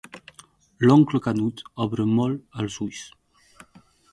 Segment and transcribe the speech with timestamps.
[0.87, 3.05] L'oncle Canut obre molt els ulls.